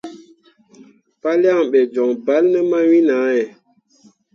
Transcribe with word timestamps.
Palyaŋ 1.21 1.59
ɓe 1.71 1.79
joŋ 1.93 2.09
bal 2.25 2.43
ne 2.51 2.59
mawin 2.71 3.07
ahe. 3.19 3.41